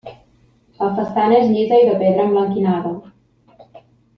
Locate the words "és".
1.41-1.51